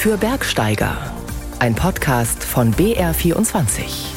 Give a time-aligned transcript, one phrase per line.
[0.00, 0.96] für Bergsteiger.
[1.58, 4.14] Ein Podcast von BR24.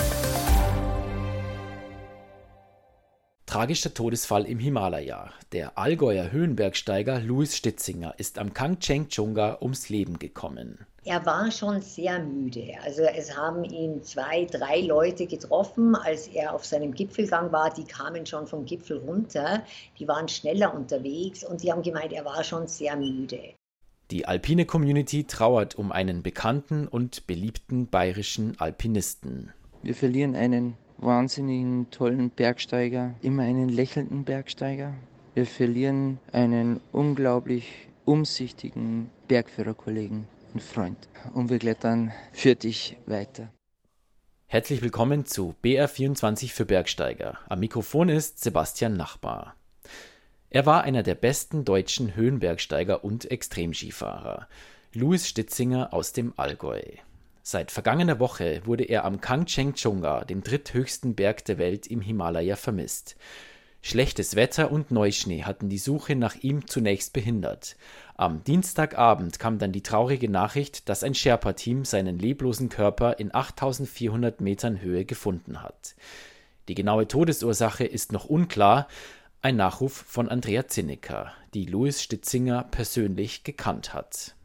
[3.45, 5.33] Tragischer Todesfall im Himalaya.
[5.51, 10.87] Der Allgäuer Höhenbergsteiger Louis Stitzinger ist am Kangcheng-Chunga ums Leben gekommen.
[11.03, 12.75] Er war schon sehr müde.
[12.85, 17.73] Also es haben ihn zwei, drei Leute getroffen, als er auf seinem Gipfelgang war.
[17.73, 19.65] Die kamen schon vom Gipfel runter.
[19.99, 23.55] Die waren schneller unterwegs und die haben gemeint, er war schon sehr müde.
[24.11, 29.51] Die alpine Community trauert um einen bekannten und beliebten bayerischen Alpinisten.
[29.81, 34.93] Wir verlieren einen wahnsinnigen tollen Bergsteiger, immer einen lächelnden Bergsteiger.
[35.33, 40.97] Wir verlieren einen unglaublich umsichtigen Bergführerkollegen und Freund.
[41.33, 43.51] Und wir klettern für dich weiter.
[44.45, 47.39] Herzlich willkommen zu BR24 für Bergsteiger.
[47.49, 49.55] Am Mikrofon ist Sebastian Nachbar.
[50.53, 54.47] Er war einer der besten deutschen Höhenbergsteiger und Extremskifahrer.
[54.93, 56.79] Louis Stitzinger aus dem Allgäu.
[57.41, 63.15] Seit vergangener Woche wurde er am Kangcheng-Chunga, dem dritthöchsten Berg der Welt im Himalaya, vermisst.
[63.81, 67.75] Schlechtes Wetter und Neuschnee hatten die Suche nach ihm zunächst behindert.
[68.15, 74.39] Am Dienstagabend kam dann die traurige Nachricht, dass ein Sherpa-Team seinen leblosen Körper in 8400
[74.39, 75.95] Metern Höhe gefunden hat.
[76.67, 78.87] Die genaue Todesursache ist noch unklar.
[79.45, 84.35] Ein Nachruf von Andrea Zinnecker, die Louis Stitzinger persönlich gekannt hat.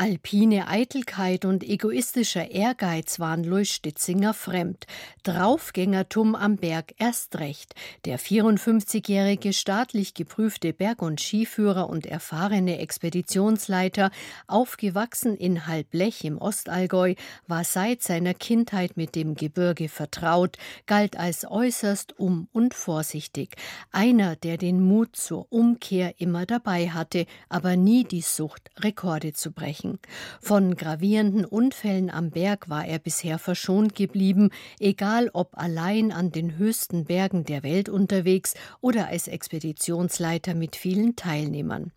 [0.00, 4.86] Alpine Eitelkeit und egoistischer Ehrgeiz waren Louis Stitzinger fremd,
[5.24, 7.74] Draufgängertum am Berg erst recht.
[8.04, 14.12] Der 54-jährige staatlich geprüfte Berg- und Skiführer und erfahrene Expeditionsleiter,
[14.46, 17.16] aufgewachsen in Halblech im Ostallgäu,
[17.48, 23.56] war seit seiner Kindheit mit dem Gebirge vertraut, galt als äußerst um und vorsichtig,
[23.90, 29.50] einer, der den Mut zur Umkehr immer dabei hatte, aber nie die Sucht, Rekorde zu
[29.50, 29.98] brechen sprechen.
[30.40, 36.56] Von gravierenden Unfällen am Berg war er bisher verschont geblieben, egal ob allein an den
[36.56, 41.92] höchsten Bergen der Welt unterwegs oder als Expeditionsleiter mit vielen Teilnehmern.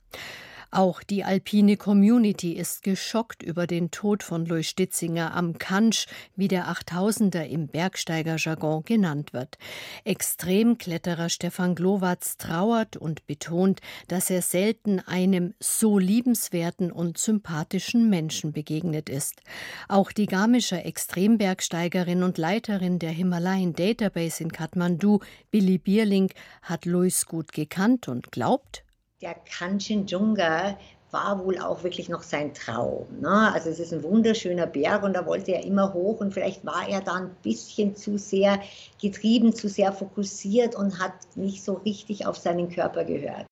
[0.73, 6.05] Auch die alpine Community ist geschockt über den Tod von Louis Stitzinger am Kansch,
[6.37, 9.57] wie der 8000er im Bergsteigerjargon genannt wird.
[10.05, 18.53] Extremkletterer Stefan Glowatz trauert und betont, dass er selten einem so liebenswerten und sympathischen Menschen
[18.53, 19.41] begegnet ist.
[19.89, 25.19] Auch die Garmischer Extrembergsteigerin und Leiterin der Himalayan Database in Kathmandu,
[25.51, 28.85] Billy Bierling, hat Louis gut gekannt und glaubt,
[29.21, 30.77] der Kanchenjunga
[31.11, 33.05] war wohl auch wirklich noch sein Traum.
[33.19, 33.51] Ne?
[33.53, 36.87] Also es ist ein wunderschöner Berg und da wollte er immer hoch und vielleicht war
[36.87, 38.59] er da ein bisschen zu sehr
[39.01, 43.50] getrieben, zu sehr fokussiert und hat nicht so richtig auf seinen Körper gehört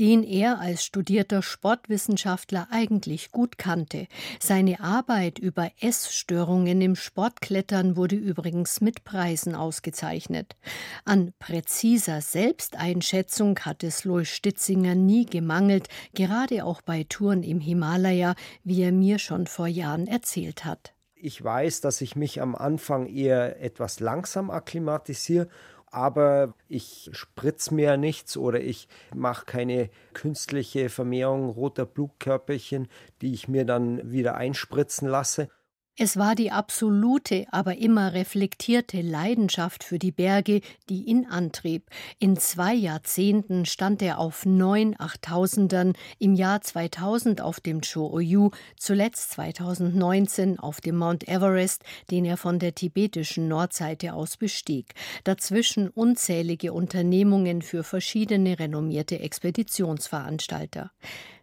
[0.00, 4.06] den er als studierter Sportwissenschaftler eigentlich gut kannte.
[4.40, 10.56] Seine Arbeit über Essstörungen im Sportklettern wurde übrigens mit Preisen ausgezeichnet.
[11.04, 18.34] An präziser Selbsteinschätzung hat es Louis Stitzinger nie gemangelt, gerade auch bei Touren im Himalaya,
[18.64, 20.94] wie er mir schon vor Jahren erzählt hat.
[21.14, 25.48] Ich weiß, dass ich mich am Anfang eher etwas langsam akklimatisiere
[25.90, 32.88] aber ich spritze mir nichts oder ich mache keine künstliche Vermehrung roter Blutkörperchen,
[33.20, 35.48] die ich mir dann wieder einspritzen lasse.
[36.02, 41.90] Es war die absolute, aber immer reflektierte Leidenschaft für die Berge, die ihn antrieb.
[42.18, 49.32] In zwei Jahrzehnten stand er auf neun Achttausendern, im Jahr 2000 auf dem Cho-Oyu, zuletzt
[49.32, 54.94] 2019 auf dem Mount Everest, den er von der tibetischen Nordseite aus bestieg.
[55.24, 60.92] Dazwischen unzählige Unternehmungen für verschiedene renommierte Expeditionsveranstalter.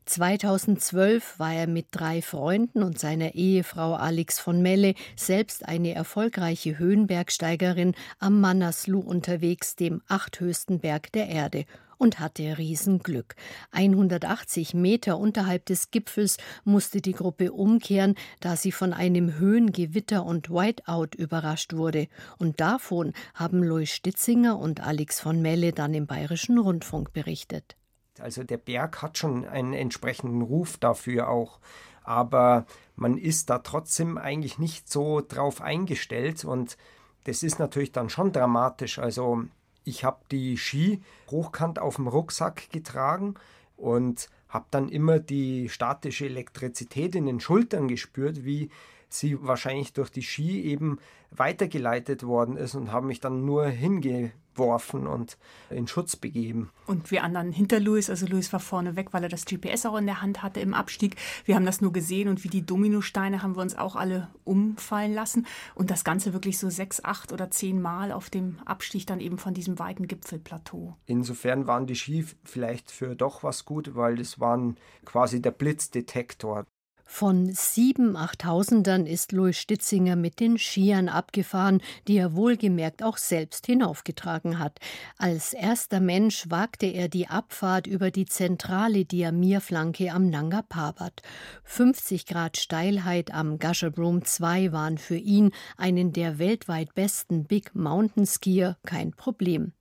[0.09, 6.79] 2012 war er mit drei Freunden und seiner Ehefrau Alex von Melle, selbst eine erfolgreiche
[6.79, 11.66] Höhenbergsteigerin, am Manaslu unterwegs, dem achthöchsten Berg der Erde,
[11.97, 13.35] und hatte Riesenglück.
[13.72, 20.49] 180 Meter unterhalb des Gipfels musste die Gruppe umkehren, da sie von einem Höhengewitter und
[20.49, 22.08] Whiteout überrascht wurde.
[22.37, 27.76] Und davon haben Louis Stitzinger und Alex von Melle dann im Bayerischen Rundfunk berichtet.
[28.22, 31.59] Also der Berg hat schon einen entsprechenden Ruf dafür auch,
[32.03, 32.66] aber
[32.96, 36.78] man ist da trotzdem eigentlich nicht so drauf eingestellt und
[37.25, 38.99] das ist natürlich dann schon dramatisch.
[38.99, 39.43] Also
[39.84, 43.35] ich habe die Ski hochkant auf dem Rucksack getragen
[43.75, 48.70] und habe dann immer die statische Elektrizität in den Schultern gespürt, wie
[49.09, 51.00] sie wahrscheinlich durch die Ski eben
[51.32, 55.38] weitergeleitet worden ist und haben mich dann nur hingeworfen und
[55.70, 56.72] in Schutz begeben.
[56.86, 59.98] Und wir anderen hinter Louis, also Louis war vorne weg, weil er das GPS auch
[59.98, 61.16] in der Hand hatte im Abstieg.
[61.46, 65.14] Wir haben das nur gesehen und wie die Dominosteine haben wir uns auch alle umfallen
[65.14, 65.46] lassen
[65.76, 69.38] und das Ganze wirklich so sechs, acht oder zehn Mal auf dem Abstieg dann eben
[69.38, 70.96] von diesem weiten Gipfelplateau.
[71.06, 76.66] Insofern waren die Ski vielleicht für doch was gut, weil das waren quasi der Blitzdetektor.
[77.09, 83.66] Von sieben Achttausendern ist Louis Stitzinger mit den Skiern abgefahren, die er wohlgemerkt auch selbst
[83.66, 84.80] hinaufgetragen hat.
[85.18, 91.22] Als erster Mensch wagte er die Abfahrt über die zentrale Diamierflanke am Nanga Parbat.
[91.64, 98.26] 50 Grad Steilheit am Gasherbrum 2 waren für ihn, einen der weltweit besten Big Mountain
[98.26, 99.72] Skier, kein Problem.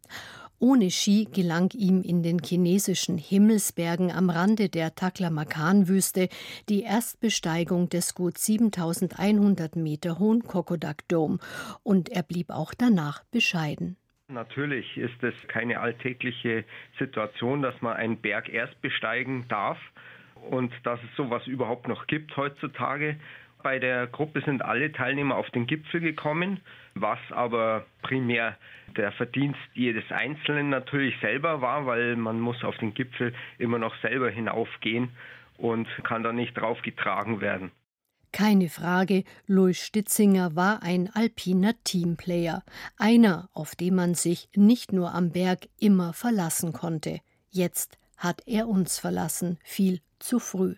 [0.59, 6.29] Ohne Ski gelang ihm in den chinesischen Himmelsbergen am Rande der Taklamakan-Wüste
[6.69, 11.39] die Erstbesteigung des gut 7100 Meter hohen Kokodak Dome
[11.83, 13.97] und er blieb auch danach bescheiden.
[14.29, 16.65] Natürlich ist es keine alltägliche
[16.99, 19.79] Situation, dass man einen Berg erst besteigen darf
[20.51, 23.17] und dass es sowas überhaupt noch gibt heutzutage.
[23.67, 26.61] Bei der Gruppe sind alle Teilnehmer auf den Gipfel gekommen,
[26.95, 28.57] was aber primär
[28.97, 34.01] der Verdienst jedes Einzelnen natürlich selber war, weil man muss auf den Gipfel immer noch
[34.03, 35.09] selber hinaufgehen
[35.59, 37.73] und kann da nicht draufgetragen werden.
[38.31, 42.63] Keine Frage, Louis Stitzinger war ein alpiner Teamplayer,
[42.99, 47.19] einer, auf den man sich nicht nur am Berg immer verlassen konnte.
[47.51, 50.77] Jetzt hat er uns verlassen, viel zu früh.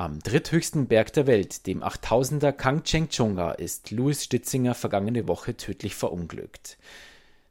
[0.00, 6.78] Am dritthöchsten Berg der Welt, dem 8000er Kangchengchunga, ist Louis Stitzinger vergangene Woche tödlich verunglückt.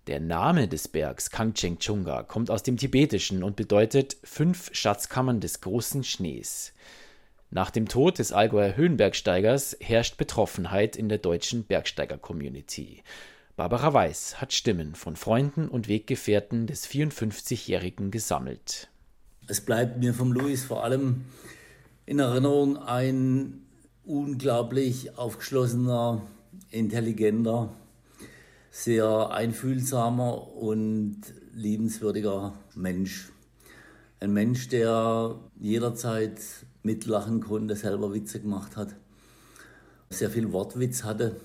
[0.08, 6.04] Der Name des Bergs Kangchengchunga kommt aus dem Tibetischen und bedeutet fünf Schatzkammern des großen
[6.04, 6.74] Schnees.
[7.52, 13.04] Nach dem Tod des Allgäuer Höhenbergsteigers herrscht Betroffenheit in der deutschen Bergsteiger-Community.
[13.58, 18.90] Barbara Weiß hat Stimmen von Freunden und Weggefährten des 54-Jährigen gesammelt.
[19.46, 21.26] Es bleibt mir vom Louis vor allem
[22.10, 23.62] in Erinnerung ein
[24.04, 26.24] unglaublich aufgeschlossener,
[26.72, 27.72] intelligenter,
[28.72, 31.22] sehr einfühlsamer und
[31.54, 33.32] liebenswürdiger Mensch.
[34.20, 36.42] Ein Mensch, der jederzeit
[36.82, 38.96] mitlachen konnte, selber Witze gemacht hat,
[40.10, 41.36] sehr viel Wortwitz hatte.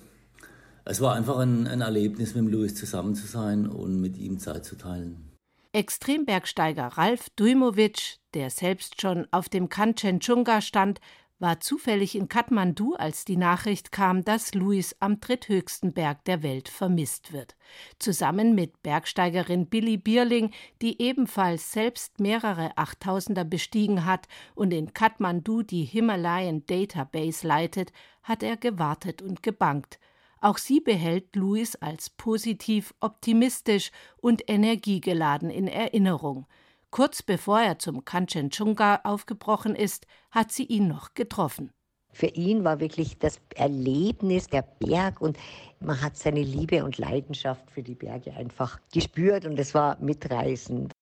[0.86, 4.64] Es war einfach ein, ein Erlebnis, mit Louis zusammen zu sein und mit ihm Zeit
[4.64, 5.33] zu teilen.
[5.74, 11.00] Extrembergsteiger Ralf Dujmovic, der selbst schon auf dem Kanchenjunga stand,
[11.40, 16.68] war zufällig in Kathmandu, als die Nachricht kam, dass Louis am dritthöchsten Berg der Welt
[16.68, 17.56] vermisst wird.
[17.98, 25.64] Zusammen mit Bergsteigerin Billy Bierling, die ebenfalls selbst mehrere Achttausender bestiegen hat und in Kathmandu
[25.64, 27.92] die Himalayan Database leitet,
[28.22, 29.98] hat er gewartet und gebangt.
[30.40, 36.46] Auch sie behält Louis als positiv, optimistisch und energiegeladen in Erinnerung.
[36.90, 41.72] Kurz bevor er zum Kanchenjunga aufgebrochen ist, hat sie ihn noch getroffen.
[42.12, 45.36] Für ihn war wirklich das Erlebnis der Berg und
[45.80, 50.92] man hat seine Liebe und Leidenschaft für die Berge einfach gespürt und es war mitreißend.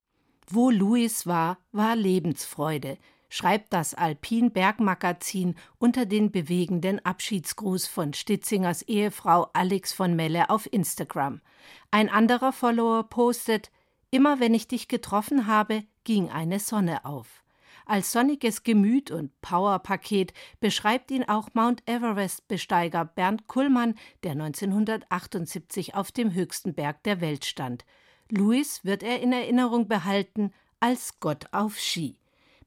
[0.47, 2.97] Wo Louis war, war Lebensfreude,
[3.33, 10.71] schreibt das Alpin Bergmagazin unter den bewegenden Abschiedsgruß von Stitzingers Ehefrau Alex von Melle auf
[10.71, 11.41] Instagram.
[11.89, 13.71] Ein anderer Follower postet
[14.11, 17.43] Immer wenn ich dich getroffen habe, ging eine Sonne auf.
[17.87, 26.11] Als sonniges Gemüt und Powerpaket beschreibt ihn auch Mount Everest-Besteiger Bernd Kullmann, der 1978 auf
[26.11, 27.83] dem höchsten Berg der Welt stand.
[28.29, 32.15] Louis wird er in Erinnerung behalten als Gott auf Ski.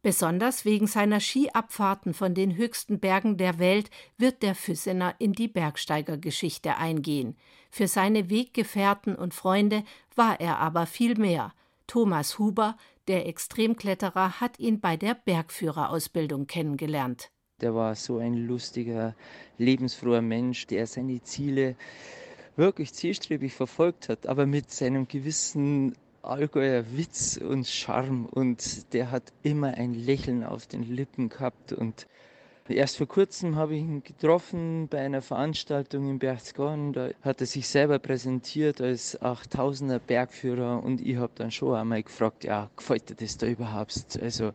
[0.07, 5.49] Besonders wegen seiner Skiabfahrten von den höchsten Bergen der Welt wird der Füssener in die
[5.49, 7.35] Bergsteigergeschichte eingehen.
[7.73, 9.83] Für seine Weggefährten und Freunde
[10.15, 11.53] war er aber viel mehr.
[11.89, 12.77] Thomas Huber,
[13.09, 17.33] der Extremkletterer, hat ihn bei der Bergführerausbildung kennengelernt.
[17.61, 19.17] Der war so ein lustiger,
[19.59, 21.75] lebensfroher Mensch, der seine Ziele
[22.55, 29.33] wirklich zielstrebig verfolgt hat, aber mit seinem gewissen Allgäuer Witz und Charme und der hat
[29.43, 32.07] immer ein Lächeln auf den Lippen gehabt und
[32.69, 36.93] Erst vor kurzem habe ich ihn getroffen bei einer Veranstaltung in Berchtesgaden.
[36.93, 42.03] Da hat er sich selber präsentiert als 8000er Bergführer und ich habe dann schon einmal
[42.03, 44.19] gefragt, ja, gefällt dir das da überhaupt?
[44.21, 44.53] Also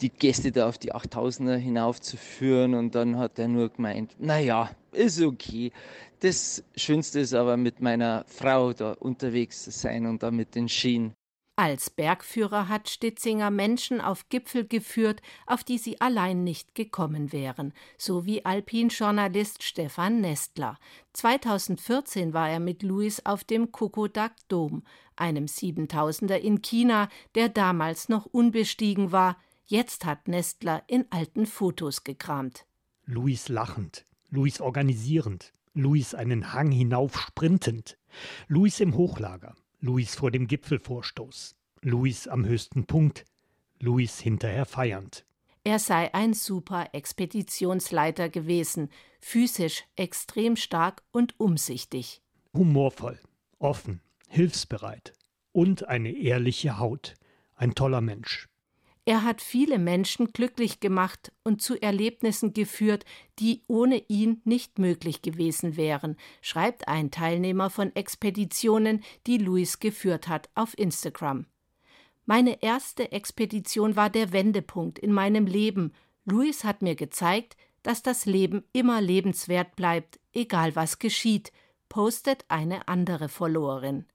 [0.00, 5.20] die Gäste da auf die 8000er hinaufzuführen und dann hat er nur gemeint, naja, ist
[5.20, 5.72] okay.
[6.20, 10.68] Das Schönste ist aber mit meiner Frau da unterwegs zu sein und da mit den
[10.68, 11.14] Skien.
[11.58, 17.72] Als Bergführer hat Stitzinger Menschen auf Gipfel geführt, auf die sie allein nicht gekommen wären,
[17.96, 20.78] so wie Alpinjournalist Stefan Nestler.
[21.14, 24.82] 2014 war er mit Louis auf dem Kokodak Dom,
[25.16, 29.38] einem 7000er in China, der damals noch unbestiegen war.
[29.64, 32.66] Jetzt hat Nestler in alten Fotos gekramt.
[33.06, 37.98] Louis lachend, Louis organisierend, Louis einen Hang hinauf sprintend,
[38.48, 43.24] Louis im Hochlager, Louis vor dem Gipfelvorstoß, Louis am höchsten Punkt,
[43.78, 45.24] Louis hinterher feiernd.
[45.64, 48.88] Er sei ein super Expeditionsleiter gewesen,
[49.20, 52.22] physisch extrem stark und umsichtig.
[52.54, 53.18] Humorvoll,
[53.58, 55.12] offen, hilfsbereit
[55.52, 57.14] und eine ehrliche Haut.
[57.56, 58.48] Ein toller Mensch.
[59.08, 63.04] Er hat viele Menschen glücklich gemacht und zu Erlebnissen geführt,
[63.38, 70.26] die ohne ihn nicht möglich gewesen wären, schreibt ein Teilnehmer von Expeditionen, die Louis geführt
[70.26, 71.46] hat, auf Instagram.
[72.24, 75.92] Meine erste Expedition war der Wendepunkt in meinem Leben.
[76.24, 81.52] Louis hat mir gezeigt, dass das Leben immer lebenswert bleibt, egal was geschieht,
[81.88, 84.06] postet eine andere Followerin.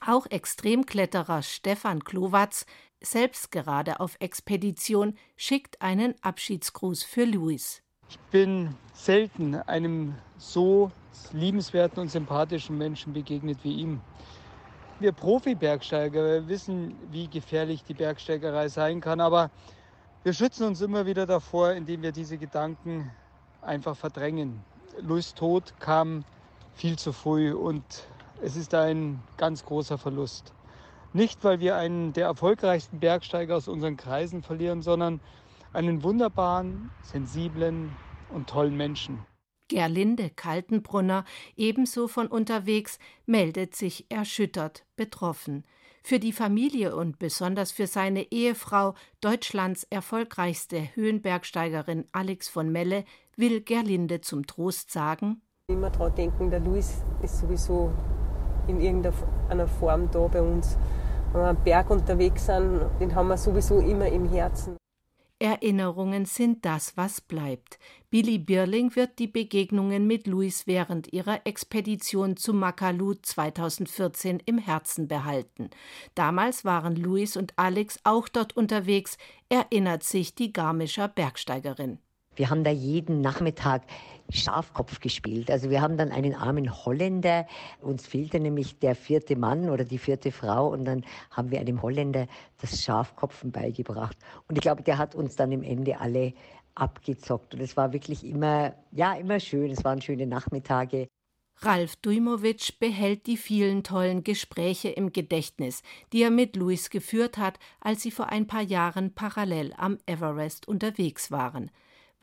[0.00, 2.66] Auch Extremkletterer Stefan Klowatz
[3.04, 7.82] selbst gerade auf Expedition, schickt einen Abschiedsgruß für Louis.
[8.08, 10.90] Ich bin selten einem so
[11.32, 14.00] liebenswerten und sympathischen Menschen begegnet wie ihm.
[15.00, 19.50] Wir Profi-Bergsteiger wissen, wie gefährlich die Bergsteigerei sein kann, aber
[20.22, 23.10] wir schützen uns immer wieder davor, indem wir diese Gedanken
[23.60, 24.62] einfach verdrängen.
[25.00, 26.24] Louis Tod kam
[26.74, 27.84] viel zu früh und
[28.42, 30.52] es ist ein ganz großer Verlust.
[31.16, 35.20] Nicht, weil wir einen der erfolgreichsten Bergsteiger aus unseren Kreisen verlieren, sondern
[35.72, 37.92] einen wunderbaren, sensiblen
[38.30, 39.24] und tollen Menschen.
[39.68, 41.24] Gerlinde Kaltenbrunner,
[41.56, 45.64] ebenso von unterwegs, meldet sich erschüttert, betroffen.
[46.02, 53.04] Für die Familie und besonders für seine Ehefrau, Deutschlands erfolgreichste Höhenbergsteigerin Alex von Melle,
[53.36, 57.92] will Gerlinde zum Trost sagen: Immer daran denken, der Luis ist sowieso
[58.66, 60.76] in irgendeiner Form da bei uns
[61.42, 64.76] am Berg unterwegs sind, den haben wir sowieso immer im Herzen.
[65.40, 67.78] Erinnerungen sind das, was bleibt.
[68.08, 75.08] Billy Birling wird die Begegnungen mit Louis während ihrer Expedition zu Makalu 2014 im Herzen
[75.08, 75.70] behalten.
[76.14, 81.98] Damals waren Louis und Alex auch dort unterwegs, erinnert sich die garmischer Bergsteigerin.
[82.36, 83.82] Wir haben da jeden Nachmittag
[84.30, 85.50] Schafkopf gespielt.
[85.50, 87.46] Also wir haben dann einen armen Holländer,
[87.80, 91.82] uns fehlte nämlich der vierte Mann oder die vierte Frau und dann haben wir einem
[91.82, 92.26] Holländer
[92.60, 94.16] das Schafkopfen beigebracht.
[94.48, 96.32] Und ich glaube, der hat uns dann im Ende alle
[96.74, 97.54] abgezockt.
[97.54, 99.70] Und es war wirklich immer, ja, immer schön.
[99.70, 101.06] Es waren schöne Nachmittage.
[101.58, 107.58] Ralf Dujmovic behält die vielen tollen Gespräche im Gedächtnis, die er mit Louis geführt hat,
[107.80, 111.70] als sie vor ein paar Jahren parallel am Everest unterwegs waren.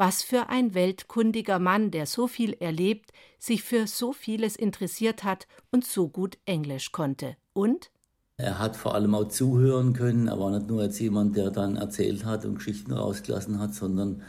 [0.03, 5.45] Was für ein weltkundiger Mann, der so viel erlebt, sich für so vieles interessiert hat
[5.69, 7.37] und so gut Englisch konnte.
[7.53, 7.91] Und?
[8.35, 10.27] Er hat vor allem auch zuhören können.
[10.27, 14.23] Er war nicht nur jetzt jemand, der dann erzählt hat und Geschichten rausgelassen hat, sondern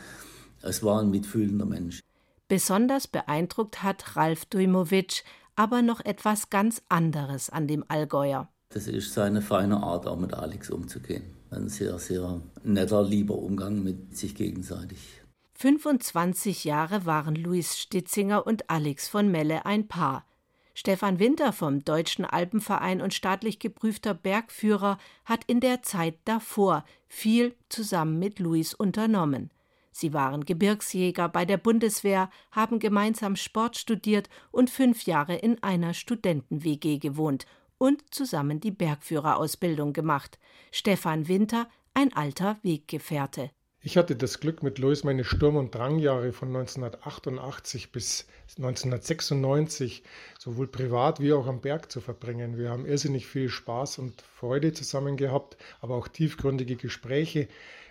[0.60, 2.00] es war ein mitfühlender Mensch.
[2.48, 5.24] Besonders beeindruckt hat Ralf Dujmovic
[5.56, 8.50] aber noch etwas ganz anderes an dem Allgäuer.
[8.68, 11.24] Das ist seine feine Art, auch mit Alex umzugehen.
[11.50, 15.21] Ein sehr, sehr netter, lieber Umgang mit sich gegenseitig.
[15.62, 20.26] 25 Jahre waren Louis Stitzinger und Alex von Melle ein Paar.
[20.74, 27.54] Stefan Winter vom Deutschen Alpenverein und staatlich geprüfter Bergführer hat in der Zeit davor viel
[27.68, 29.52] zusammen mit Louis unternommen.
[29.92, 35.94] Sie waren Gebirgsjäger bei der Bundeswehr, haben gemeinsam Sport studiert und fünf Jahre in einer
[35.94, 37.46] Studenten-WG gewohnt
[37.78, 40.40] und zusammen die Bergführerausbildung gemacht.
[40.72, 43.52] Stefan Winter, ein alter Weggefährte.
[43.84, 50.04] Ich hatte das Glück, mit Louis meine Sturm- und Drangjahre von 1988 bis 1996
[50.38, 52.56] sowohl privat wie auch am Berg zu verbringen.
[52.56, 57.48] Wir haben irrsinnig viel Spaß und Freude zusammen gehabt, aber auch tiefgründige Gespräche.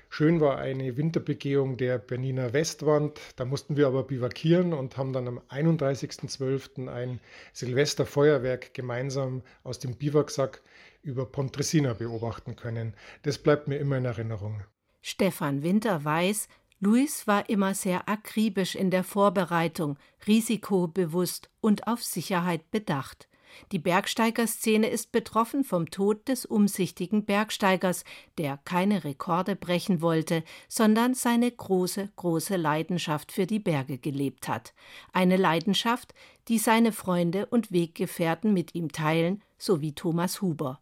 [0.09, 3.19] Schön war eine Winterbegehung der Berniner Westwand.
[3.35, 6.87] Da mussten wir aber bivakieren und haben dann am 31.12.
[6.87, 7.19] ein
[7.51, 10.61] Silvesterfeuerwerk gemeinsam aus dem Biwaksack
[11.03, 12.93] über Pontresina beobachten können.
[13.23, 14.63] Das bleibt mir immer in Erinnerung.
[15.01, 16.47] Stefan Winter weiß,
[16.79, 23.27] Luis war immer sehr akribisch in der Vorbereitung, risikobewusst und auf Sicherheit bedacht.
[23.71, 28.03] Die Bergsteigerszene ist betroffen vom Tod des umsichtigen Bergsteigers,
[28.37, 34.73] der keine Rekorde brechen wollte, sondern seine große, große Leidenschaft für die Berge gelebt hat.
[35.13, 36.13] Eine Leidenschaft,
[36.47, 40.79] die seine Freunde und Weggefährten mit ihm teilen, so wie Thomas Huber.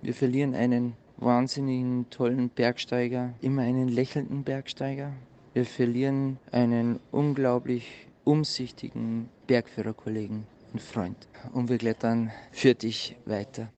[0.00, 5.12] Wir verlieren einen wahnsinnigen tollen Bergsteiger, immer einen lächelnden Bergsteiger.
[5.54, 11.28] Wir verlieren einen unglaublich umsichtigen Bergführerkollegen und Freund.
[11.52, 13.72] Und wir klettern für dich weiter.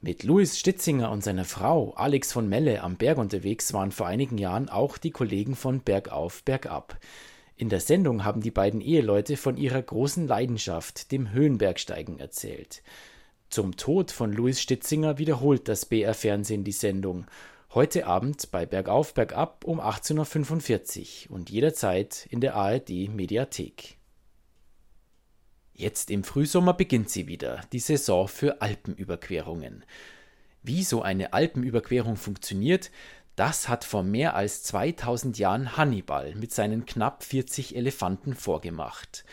[0.00, 4.38] Mit Louis Stitzinger und seiner Frau Alex von Melle am Berg unterwegs waren vor einigen
[4.38, 6.98] Jahren auch die Kollegen von Bergauf, Bergab.
[7.56, 12.84] In der Sendung haben die beiden Eheleute von ihrer großen Leidenschaft, dem Höhenbergsteigen, erzählt.
[13.50, 17.26] Zum Tod von Louis Stitzinger wiederholt das BR Fernsehen die Sendung.
[17.72, 23.96] Heute Abend bei Bergauf, Bergab um 18.45 Uhr und jederzeit in der ARD Mediathek.
[25.72, 29.84] Jetzt im Frühsommer beginnt sie wieder, die Saison für Alpenüberquerungen.
[30.62, 32.90] Wie so eine Alpenüberquerung funktioniert,
[33.34, 39.24] das hat vor mehr als 2000 Jahren Hannibal mit seinen knapp 40 Elefanten vorgemacht.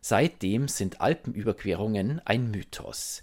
[0.00, 3.22] Seitdem sind Alpenüberquerungen ein Mythos.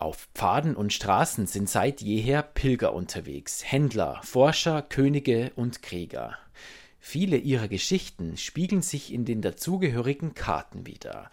[0.00, 6.38] Auf Pfaden und Straßen sind seit jeher Pilger unterwegs, Händler, Forscher, Könige und Krieger.
[7.00, 11.30] Viele ihrer Geschichten spiegeln sich in den dazugehörigen Karten wider.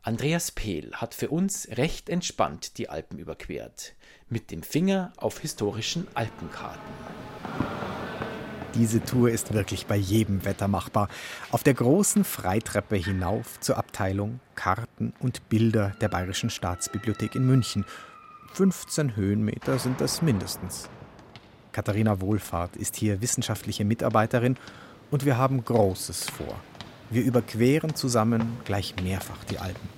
[0.00, 3.92] Andreas Pehl hat für uns recht entspannt die Alpen überquert,
[4.30, 6.80] mit dem Finger auf historischen Alpenkarten.
[8.78, 11.08] Diese Tour ist wirklich bei jedem Wetter machbar.
[11.50, 17.86] Auf der großen Freitreppe hinauf zur Abteilung Karten und Bilder der Bayerischen Staatsbibliothek in München.
[18.52, 20.90] 15 Höhenmeter sind das mindestens.
[21.72, 24.58] Katharina Wohlfahrt ist hier wissenschaftliche Mitarbeiterin
[25.10, 26.60] und wir haben Großes vor.
[27.08, 29.88] Wir überqueren zusammen gleich mehrfach die Alpen.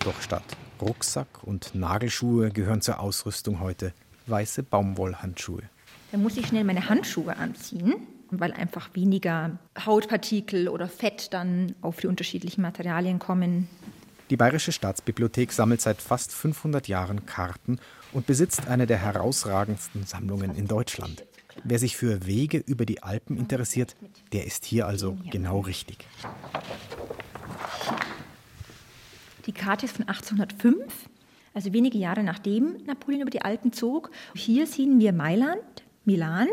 [0.00, 0.44] Doch statt
[0.82, 3.94] Rucksack und Nagelschuhe gehören zur Ausrüstung heute
[4.26, 5.62] weiße Baumwollhandschuhe.
[6.12, 11.98] Da muss ich schnell meine Handschuhe anziehen, weil einfach weniger Hautpartikel oder Fett dann auf
[12.00, 13.68] die unterschiedlichen Materialien kommen.
[14.30, 17.78] Die Bayerische Staatsbibliothek sammelt seit fast 500 Jahren Karten
[18.12, 21.24] und besitzt eine der herausragendsten Sammlungen in Deutschland.
[21.64, 23.96] Wer sich für Wege über die Alpen interessiert,
[24.32, 26.06] der ist hier also genau richtig.
[29.46, 31.08] Die Karte ist von 1805,
[31.54, 34.10] also wenige Jahre nachdem Napoleon über die Alpen zog.
[34.34, 36.48] Hier sehen wir Mailand, Milan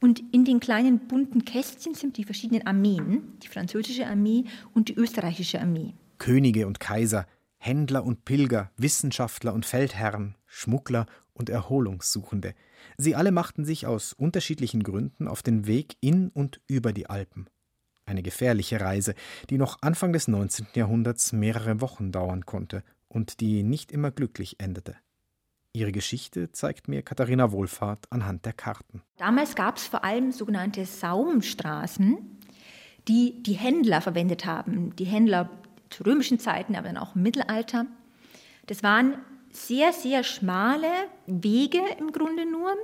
[0.00, 4.94] und in den kleinen bunten Kästchen sind die verschiedenen Armeen, die französische Armee und die
[4.94, 5.94] österreichische Armee.
[6.18, 7.26] Könige und Kaiser,
[7.58, 12.54] Händler und Pilger, Wissenschaftler und Feldherren, Schmuggler und Erholungssuchende–
[12.96, 17.48] Sie alle machten sich aus unterschiedlichen Gründen auf den Weg in und über die Alpen.
[18.04, 19.14] Eine gefährliche Reise,
[19.50, 20.66] die noch Anfang des 19.
[20.74, 24.96] Jahrhunderts mehrere Wochen dauern konnte und die nicht immer glücklich endete.
[25.72, 29.02] Ihre Geschichte zeigt mir Katharina Wohlfahrt anhand der Karten.
[29.18, 32.18] Damals gab es vor allem sogenannte Saumstraßen,
[33.06, 34.94] die die Händler verwendet haben.
[34.96, 35.48] Die Händler
[35.90, 37.86] zu römischen Zeiten, aber dann auch im Mittelalter.
[38.66, 39.18] Das waren
[39.52, 40.90] sehr, sehr schmale
[41.26, 42.74] Wege im Grunde nur.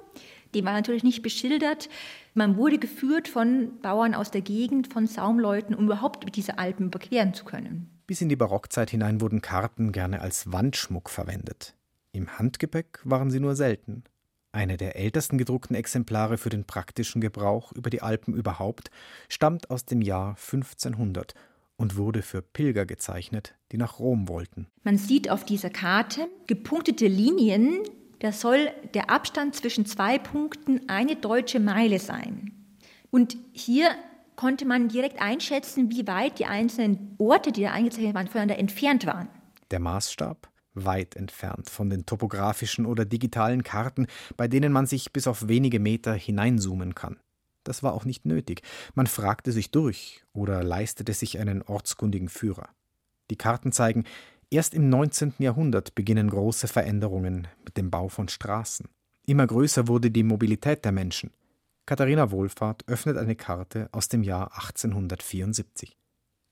[0.55, 1.89] Die waren natürlich nicht beschildert.
[2.35, 7.35] Man wurde geführt von Bauern aus der Gegend, von Saumleuten, um überhaupt diese Alpen überqueren
[7.35, 7.91] zu können.
[8.07, 11.75] Bis in die Barockzeit hinein wurden Karten gerne als Wandschmuck verwendet.
[12.17, 14.03] Im Handgepäck waren sie nur selten.
[14.51, 18.91] Eine der ältesten gedruckten Exemplare für den praktischen Gebrauch über die Alpen überhaupt
[19.29, 21.35] stammt aus dem Jahr 1500
[21.77, 24.67] und wurde für Pilger gezeichnet, die nach Rom wollten.
[24.83, 27.81] Man sieht auf dieser Karte gepunktete Linien,
[28.21, 32.53] da soll der Abstand zwischen zwei Punkten eine deutsche Meile sein.
[33.11, 33.91] Und hier
[34.37, 39.05] konnte man direkt einschätzen, wie weit die einzelnen Orte, die da eingezeichnet waren, voneinander entfernt
[39.05, 39.29] waren.
[39.71, 40.49] Der Maßstab?
[40.77, 45.81] Weit entfernt von den topografischen oder digitalen Karten, bei denen man sich bis auf wenige
[45.81, 47.19] Meter hineinzoomen kann.
[47.65, 48.63] Das war auch nicht nötig.
[48.95, 52.69] Man fragte sich durch oder leistete sich einen ortskundigen Führer.
[53.31, 54.05] Die Karten zeigen,
[54.51, 55.35] erst im 19.
[55.39, 58.87] Jahrhundert beginnen große Veränderungen mit dem Bau von Straßen.
[59.27, 61.31] Immer größer wurde die Mobilität der Menschen.
[61.87, 65.97] Katharina Wohlfahrt öffnet eine Karte aus dem Jahr 1874.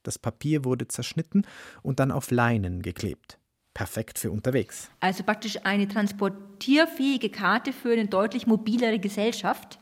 [0.03, 1.47] Das Papier wurde zerschnitten
[1.81, 3.39] und dann auf Leinen geklebt.
[3.75, 4.89] Perfekt für unterwegs.
[5.01, 9.77] Also praktisch eine transportierfähige Karte für eine deutlich mobilere Gesellschaft.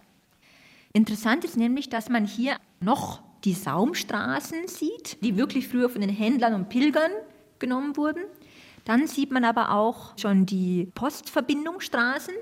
[0.93, 6.09] Interessant ist nämlich, dass man hier noch die Saumstraßen sieht, die wirklich früher von den
[6.09, 7.11] Händlern und Pilgern
[7.59, 8.23] genommen wurden.
[8.83, 12.33] Dann sieht man aber auch schon die Postverbindungsstraßen.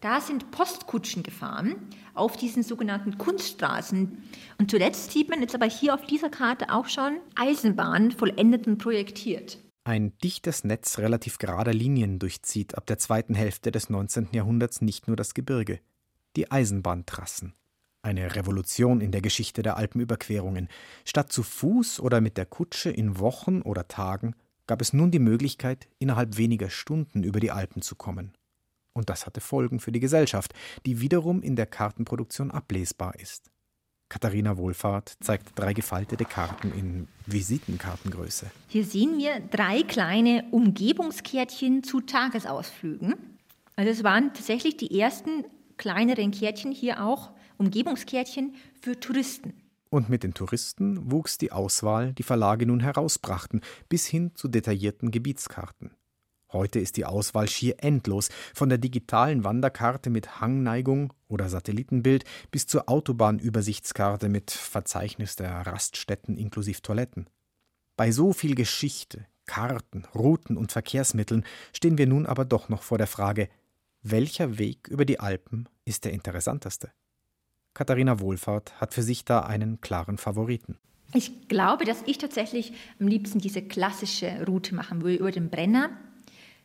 [0.00, 1.76] Da sind Postkutschen gefahren
[2.14, 4.24] auf diesen sogenannten Kunststraßen.
[4.58, 8.78] Und zuletzt sieht man jetzt aber hier auf dieser Karte auch schon Eisenbahnen vollendet und
[8.78, 9.58] projektiert.
[9.90, 14.28] Ein dichtes Netz relativ gerader Linien durchzieht ab der zweiten Hälfte des 19.
[14.30, 15.80] Jahrhunderts nicht nur das Gebirge,
[16.36, 17.54] die Eisenbahntrassen.
[18.00, 20.68] Eine Revolution in der Geschichte der Alpenüberquerungen.
[21.04, 24.36] Statt zu Fuß oder mit der Kutsche in Wochen oder Tagen
[24.68, 28.34] gab es nun die Möglichkeit, innerhalb weniger Stunden über die Alpen zu kommen.
[28.92, 30.54] Und das hatte Folgen für die Gesellschaft,
[30.86, 33.50] die wiederum in der Kartenproduktion ablesbar ist.
[34.10, 38.50] Katharina Wohlfahrt zeigt drei gefaltete Karten in Visitenkartengröße.
[38.68, 43.14] Hier sehen wir drei kleine Umgebungskärtchen zu Tagesausflügen.
[43.76, 45.44] Also es waren tatsächlich die ersten
[45.78, 49.54] kleineren Kärtchen hier auch, Umgebungskärtchen für Touristen.
[49.90, 55.10] Und mit den Touristen wuchs die Auswahl, die Verlage nun herausbrachten, bis hin zu detaillierten
[55.10, 55.92] Gebietskarten.
[56.52, 62.66] Heute ist die Auswahl schier endlos, von der digitalen Wanderkarte mit Hangneigung oder Satellitenbild bis
[62.66, 67.28] zur Autobahnübersichtskarte mit Verzeichnis der Raststätten inklusive Toiletten.
[67.96, 72.98] Bei so viel Geschichte, Karten, Routen und Verkehrsmitteln stehen wir nun aber doch noch vor
[72.98, 73.48] der Frage,
[74.02, 76.90] welcher Weg über die Alpen ist der interessanteste?
[77.74, 80.78] Katharina Wohlfahrt hat für sich da einen klaren Favoriten.
[81.12, 85.90] Ich glaube, dass ich tatsächlich am liebsten diese klassische Route machen würde über den Brenner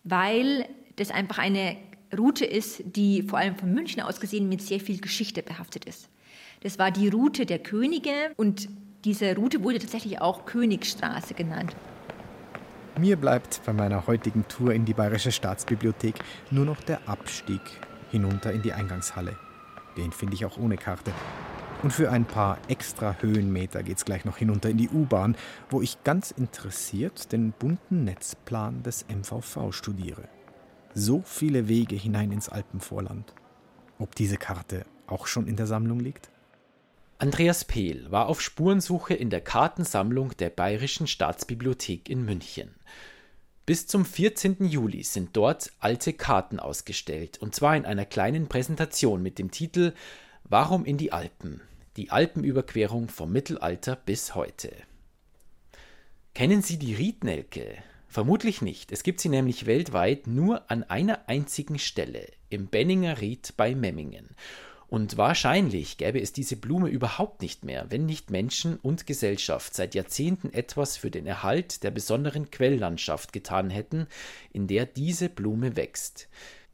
[0.05, 0.65] weil
[0.95, 1.75] das einfach eine
[2.17, 6.07] Route ist, die vor allem von München aus gesehen mit sehr viel Geschichte behaftet ist.
[6.61, 8.69] Das war die Route der Könige und
[9.03, 11.75] diese Route wurde tatsächlich auch Königsstraße genannt.
[12.97, 16.15] Mir bleibt bei meiner heutigen Tour in die Bayerische Staatsbibliothek
[16.49, 17.59] nur noch der Abstieg
[18.09, 19.37] hinunter in die Eingangshalle.
[19.97, 21.11] Den finde ich auch ohne Karte.
[21.85, 25.37] Und für ein paar extra Höhenmeter geht es gleich noch hinunter in die U-Bahn,
[25.69, 30.27] wo ich ganz interessiert den bunten Netzplan des MVV studiere.
[30.95, 33.35] So viele Wege hinein ins Alpenvorland.
[33.99, 36.31] Ob diese Karte auch schon in der Sammlung liegt?
[37.19, 42.73] Andreas Pehl war auf Spurensuche in der Kartensammlung der Bayerischen Staatsbibliothek in München.
[43.67, 44.65] Bis zum 14.
[44.65, 49.93] Juli sind dort alte Karten ausgestellt, und zwar in einer kleinen Präsentation mit dem Titel
[50.45, 51.61] Warum in die Alpen?
[51.97, 54.69] Die Alpenüberquerung vom Mittelalter bis heute.
[56.33, 57.77] Kennen Sie die Riednelke?
[58.09, 58.91] Vermutlich nicht.
[58.91, 64.35] Es gibt sie nämlich weltweit nur an einer einzigen Stelle, im Benninger Ried bei Memmingen.
[64.87, 69.95] Und wahrscheinlich gäbe es diese Blume überhaupt nicht mehr, wenn nicht Menschen und Gesellschaft seit
[69.95, 74.07] Jahrzehnten etwas für den Erhalt der besonderen Quelllandschaft getan hätten,
[74.51, 76.27] in der diese Blume wächst.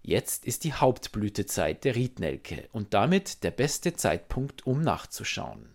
[0.03, 5.69] Jetzt ist die Hauptblütezeit der Riednelke und damit der beste Zeitpunkt, um nachzuschauen.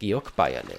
[0.00, 0.78] Georg Bayerle.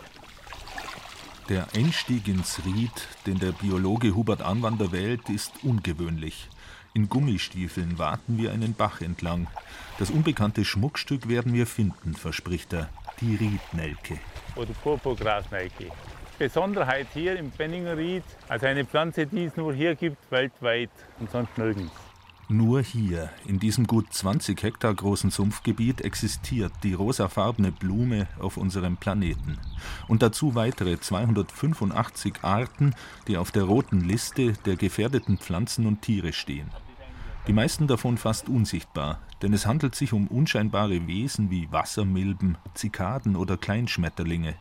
[1.48, 2.92] Der Einstieg ins Ried,
[3.26, 6.50] den der Biologe Hubert Anwander wählt, ist ungewöhnlich.
[6.94, 9.48] In Gummistiefeln warten wir einen Bach entlang.
[9.98, 12.90] Das unbekannte Schmuckstück werden wir finden, verspricht er.
[13.22, 14.20] Die Riednelke.
[14.58, 15.88] Oder Purpurgrasnelke.
[16.38, 21.32] Besonderheit hier im Benninger Ried, also eine Pflanze, die es nur hier gibt, weltweit und
[21.32, 21.94] sonst nirgends.
[22.54, 28.98] Nur hier, in diesem gut 20 Hektar großen Sumpfgebiet, existiert die rosafarbene Blume auf unserem
[28.98, 29.58] Planeten.
[30.10, 32.94] Und dazu weitere 285 Arten,
[33.30, 36.70] die auf der roten Liste der gefährdeten Pflanzen und Tiere stehen.
[37.48, 43.38] Die meisten davon fast unsichtbar, denn es handelt sich um unscheinbare Wesen wie Wassermilben, Zikaden
[43.38, 44.56] oder Kleinschmetterlinge.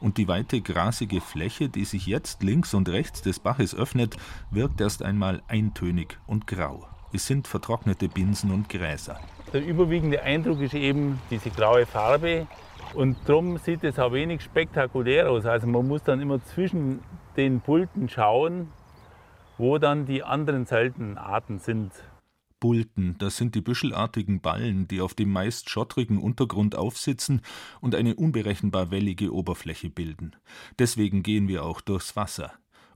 [0.00, 4.18] Und die weite grasige Fläche, die sich jetzt links und rechts des Baches öffnet,
[4.50, 6.86] wirkt erst einmal eintönig und grau.
[7.14, 9.20] Es sind vertrocknete Binsen und Gräser.
[9.52, 12.46] Der überwiegende Eindruck ist eben diese graue Farbe.
[12.94, 15.44] Und darum sieht es auch wenig spektakulär aus.
[15.44, 17.00] Also man muss dann immer zwischen
[17.36, 18.68] den Pulten schauen,
[19.58, 21.92] wo dann die anderen seltenen Arten sind.
[22.60, 27.42] Bulten, das sind die büschelartigen Ballen, die auf dem meist schottrigen Untergrund aufsitzen
[27.80, 30.36] und eine unberechenbar wellige Oberfläche bilden.
[30.78, 32.52] Deswegen gehen wir auch durchs Wasser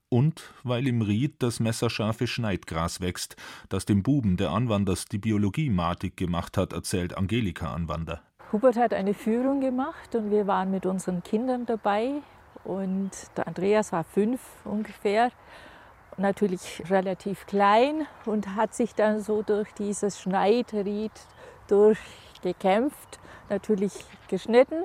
[0.08, 3.36] und weil im Ried das messerscharfe Schneidgras wächst,
[3.68, 8.22] das dem Buben der Anwanders die Biologie matig gemacht hat, erzählt Angelika Anwander.
[8.52, 12.22] Hubert hat eine Führung gemacht und wir waren mit unseren Kindern dabei.
[12.62, 15.30] Und der Andreas war fünf ungefähr,
[16.16, 21.12] natürlich relativ klein und hat sich dann so durch dieses Schneidried
[21.68, 23.92] durchgekämpft, natürlich
[24.28, 24.84] geschnitten.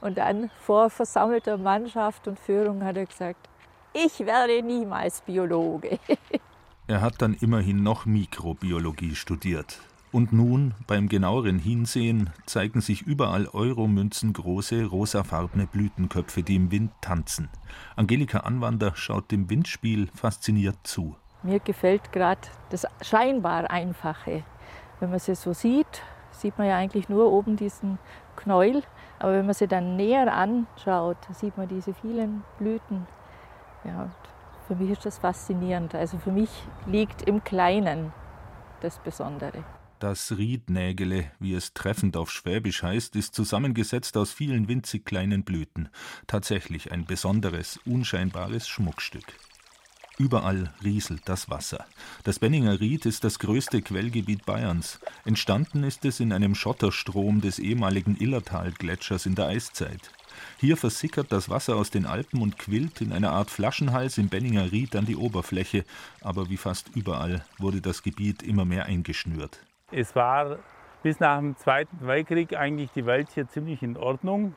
[0.00, 3.48] Und dann vor versammelter Mannschaft und Führung hat er gesagt,
[3.92, 5.98] ich werde niemals Biologe.
[6.86, 9.80] er hat dann immerhin noch Mikrobiologie studiert.
[10.12, 17.48] Und nun, beim genaueren Hinsehen, zeigen sich überall Euromünzen-große, rosafarbene Blütenköpfe, die im Wind tanzen.
[17.96, 21.16] Angelika Anwander schaut dem Windspiel fasziniert zu.
[21.42, 24.44] Mir gefällt gerade das scheinbar Einfache.
[25.00, 27.98] Wenn man sie so sieht, sieht man ja eigentlich nur oben diesen
[28.36, 28.82] Knäuel.
[29.18, 33.06] Aber wenn man sie dann näher anschaut, sieht man diese vielen Blüten.
[33.84, 34.10] Ja,
[34.68, 35.94] für mich ist das faszinierend.
[35.94, 36.50] Also für mich
[36.86, 38.12] liegt im Kleinen
[38.80, 39.64] das Besondere.
[39.98, 45.88] Das Riednägele, wie es treffend auf Schwäbisch heißt, ist zusammengesetzt aus vielen winzig kleinen Blüten.
[46.26, 49.26] Tatsächlich ein besonderes, unscheinbares Schmuckstück.
[50.18, 51.86] Überall rieselt das Wasser.
[52.24, 55.00] Das Benninger Ried ist das größte Quellgebiet Bayerns.
[55.24, 60.10] Entstanden ist es in einem Schotterstrom des ehemaligen Illertalgletschers in der Eiszeit.
[60.58, 64.72] Hier versickert das Wasser aus den Alpen und quillt in einer Art Flaschenhals im Benninger
[64.72, 65.84] Ried an die Oberfläche,
[66.20, 69.58] aber wie fast überall wurde das Gebiet immer mehr eingeschnürt.
[69.90, 70.58] Es war
[71.02, 74.54] bis nach dem Zweiten Weltkrieg eigentlich die Welt hier ziemlich in Ordnung.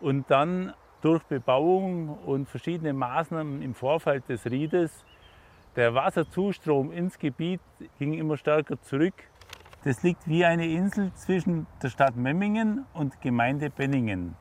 [0.00, 5.04] Und dann durch Bebauung und verschiedene Maßnahmen im Vorfeld des Riedes,
[5.74, 7.60] der Wasserzustrom ins Gebiet
[7.98, 9.14] ging immer stärker zurück.
[9.84, 14.34] Das liegt wie eine Insel zwischen der Stadt Memmingen und Gemeinde Benningen.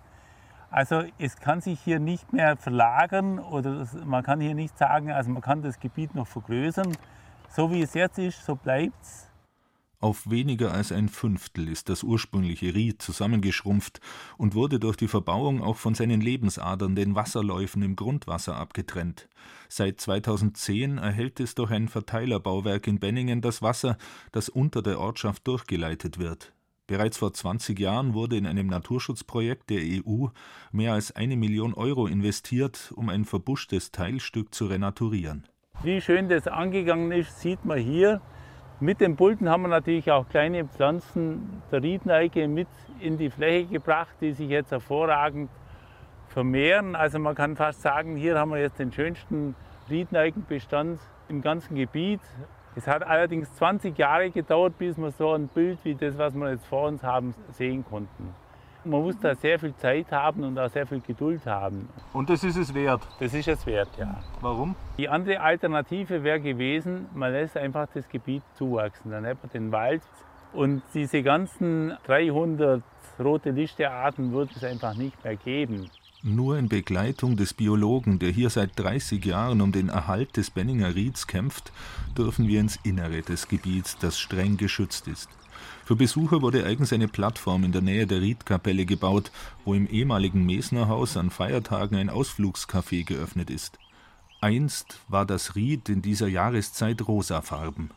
[0.69, 5.31] Also es kann sich hier nicht mehr verlagern oder man kann hier nicht sagen, also
[5.31, 6.95] man kann das Gebiet noch vergrößern.
[7.49, 9.29] So wie es jetzt ist, so bleibt es.
[10.01, 14.01] Auf weniger als ein Fünftel ist das ursprüngliche Ried zusammengeschrumpft
[14.37, 19.29] und wurde durch die Verbauung auch von seinen Lebensadern, den Wasserläufen im Grundwasser, abgetrennt.
[19.69, 23.97] Seit 2010 erhält es durch ein Verteilerbauwerk in Benningen das Wasser,
[24.31, 26.53] das unter der Ortschaft durchgeleitet wird.
[26.87, 30.27] Bereits vor 20 Jahren wurde in einem Naturschutzprojekt der EU
[30.71, 35.47] mehr als eine Million Euro investiert, um ein verbuschtes Teilstück zu renaturieren.
[35.81, 38.21] Wie schön das angegangen ist, sieht man hier.
[38.79, 42.67] Mit den Pulten haben wir natürlich auch kleine Pflanzen der Riedneige mit
[42.99, 45.49] in die Fläche gebracht, die sich jetzt hervorragend
[46.27, 46.95] vermehren.
[46.95, 49.55] Also man kann fast sagen, hier haben wir jetzt den schönsten
[49.89, 52.21] Riedneigenbestand im ganzen Gebiet.
[52.77, 56.51] Es hat allerdings 20 Jahre gedauert, bis wir so ein Bild wie das, was wir
[56.51, 58.33] jetzt vor uns haben, sehen konnten.
[58.83, 61.89] Man muss da sehr viel Zeit haben und auch sehr viel Geduld haben.
[62.13, 63.01] Und das ist es wert?
[63.19, 64.19] Das ist es wert, ja.
[64.41, 64.75] Warum?
[64.97, 69.09] Die andere Alternative wäre gewesen, man lässt einfach das Gebiet zuwachsen.
[69.09, 70.03] Dann hat man den Wald
[70.53, 72.83] und diese ganzen 300
[73.19, 75.89] rote Listearten würde es einfach nicht mehr geben.
[76.27, 80.95] Nur in Begleitung des Biologen, der hier seit 30 Jahren um den Erhalt des Benninger
[80.95, 81.71] Rieds kämpft,
[82.17, 85.29] dürfen wir ins Innere des Gebiets, das streng geschützt ist.
[85.83, 89.29] Für Besucher wurde eigens eine Plattform in der Nähe der Riedkapelle gebaut,
[89.65, 93.77] wo im ehemaligen Mesnerhaus an Feiertagen ein Ausflugscafé geöffnet ist.
[94.41, 97.91] Einst war das Ried in dieser Jahreszeit rosafarben.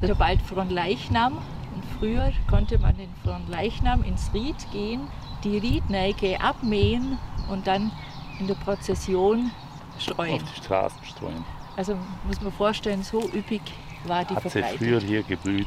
[0.00, 1.38] Also bald Fronleichnam
[1.74, 5.08] und früher konnte man in Fronleichnam ins Ried gehen,
[5.42, 7.90] die Riedneige abmähen und dann
[8.38, 9.50] in der Prozession
[9.98, 10.42] streuen.
[10.42, 11.44] Auf die Straßen streuen.
[11.76, 13.62] Also muss man vorstellen, so üppig
[14.06, 14.78] war die Hat Verbreitung.
[14.78, 15.66] früher hier geblüht.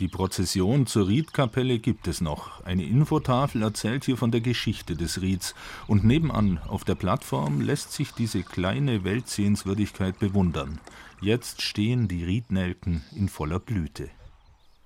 [0.00, 2.64] Die Prozession zur Riedkapelle gibt es noch.
[2.64, 5.54] Eine Infotafel erzählt hier von der Geschichte des Rieds.
[5.86, 10.80] Und nebenan auf der Plattform lässt sich diese kleine Weltsehenswürdigkeit bewundern.
[11.20, 14.08] Jetzt stehen die Riednelken in voller Blüte.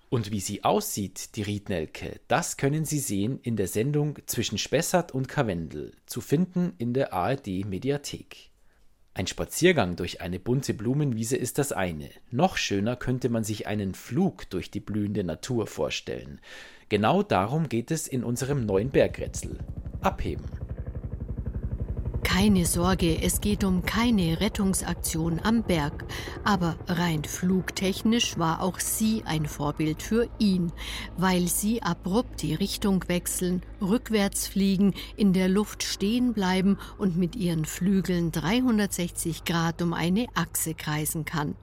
[0.08, 5.12] Und wie sie aussieht, die Riednelke, das können Sie sehen in der Sendung Zwischen Spessart
[5.12, 8.50] und Karwendel, zu finden in der ARD Mediathek.
[9.14, 12.10] Ein Spaziergang durch eine bunte Blumenwiese ist das eine.
[12.30, 16.40] Noch schöner könnte man sich einen Flug durch die blühende Natur vorstellen.
[16.88, 19.58] Genau darum geht es in unserem neuen Bergrätsel.
[20.02, 20.44] Abheben.
[22.22, 26.04] Keine Sorge, es geht um keine Rettungsaktion am Berg.
[26.44, 30.72] Aber rein flugtechnisch war auch sie ein Vorbild für ihn,
[31.16, 37.36] weil sie abrupt die Richtung wechseln, rückwärts fliegen, in der Luft stehen bleiben und mit
[37.36, 41.54] ihren Flügeln 360 Grad um eine Achse kreisen kann.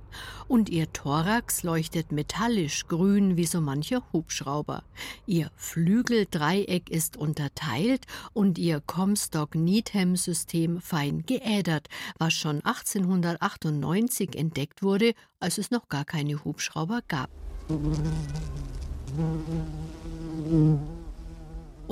[0.47, 4.83] Und ihr Thorax leuchtet metallisch grün wie so mancher Hubschrauber.
[5.25, 11.87] Ihr Flügeldreieck ist unterteilt und ihr Comstock-Needham-System fein geädert,
[12.19, 17.29] was schon 1898 entdeckt wurde, als es noch gar keine Hubschrauber gab.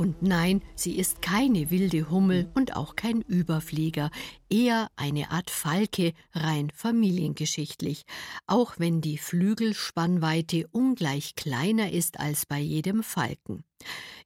[0.01, 4.09] Und nein, sie ist keine wilde Hummel und auch kein Überflieger,
[4.49, 8.01] eher eine Art Falke, rein familiengeschichtlich,
[8.47, 13.63] auch wenn die Flügelspannweite ungleich kleiner ist als bei jedem Falken.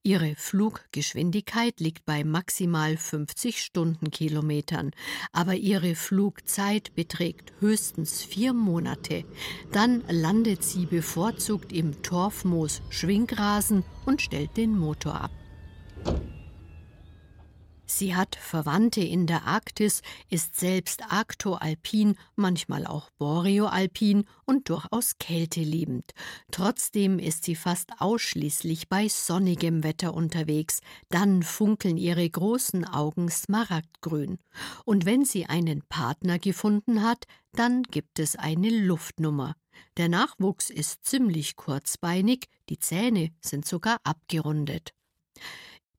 [0.02, 4.92] Ihre Fluggeschwindigkeit liegt bei maximal 50 Stundenkilometern,
[5.34, 9.26] aber ihre Flugzeit beträgt höchstens vier Monate.
[9.74, 15.32] Dann landet sie bevorzugt im Torfmoos Schwingrasen und stellt den Motor ab.
[17.88, 26.12] Sie hat Verwandte in der Arktis, ist selbst arktoalpin, manchmal auch boreoalpin und durchaus kälteliebend.
[26.52, 30.82] Trotzdem ist sie fast ausschließlich bei sonnigem Wetter unterwegs.
[31.10, 34.40] Dann funkeln ihre großen Augen smaragdgrün.
[34.86, 39.56] Und wenn sie einen Partner gefunden hat, dann gibt es eine Luftnummer.
[39.98, 44.95] Der Nachwuchs ist ziemlich kurzbeinig, die Zähne sind sogar abgerundet.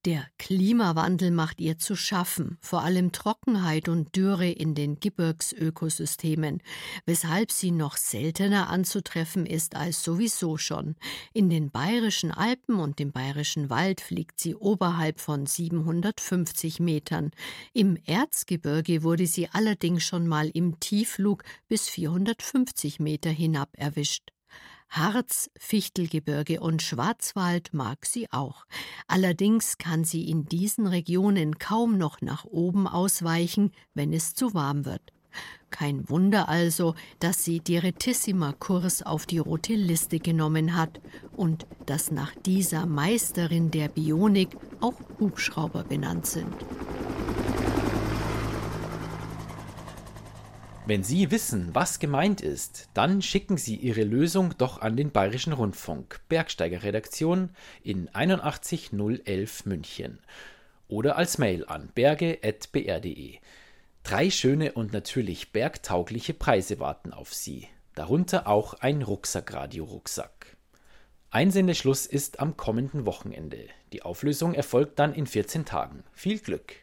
[0.06, 6.62] Der Klimawandel macht ihr zu schaffen, vor allem Trockenheit und Dürre in den Gebirgsökosystemen,
[7.06, 10.94] weshalb sie noch seltener anzutreffen ist als sowieso schon.
[11.32, 17.32] In den bayerischen Alpen und dem bayerischen Wald fliegt sie oberhalb von 750 Metern.
[17.72, 24.35] Im Erzgebirge wurde sie allerdings schon mal im Tiefflug bis 450 Meter hinab erwischt.
[24.88, 28.64] Harz, Fichtelgebirge und Schwarzwald mag sie auch.
[29.06, 34.84] Allerdings kann sie in diesen Regionen kaum noch nach oben ausweichen, wenn es zu warm
[34.84, 35.12] wird.
[35.70, 41.00] Kein Wunder also, dass sie Direttissima Kurs auf die rote Liste genommen hat
[41.36, 46.54] und dass nach dieser Meisterin der Bionik auch Hubschrauber benannt sind.
[50.88, 55.52] Wenn Sie wissen, was gemeint ist, dann schicken Sie Ihre Lösung doch an den Bayerischen
[55.52, 57.50] Rundfunk, Bergsteigerredaktion
[57.82, 60.20] in 81011 München
[60.86, 63.38] oder als Mail an berge.br.de.
[64.04, 70.56] Drei schöne und natürlich bergtaugliche Preise warten auf Sie, darunter auch ein Rucksackradio-Rucksack.
[71.30, 73.66] Einsendeschluss ist am kommenden Wochenende.
[73.92, 76.04] Die Auflösung erfolgt dann in 14 Tagen.
[76.12, 76.74] Viel Glück!